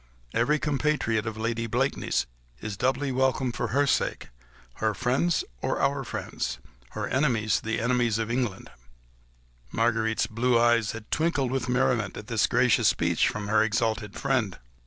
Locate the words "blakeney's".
1.67-2.25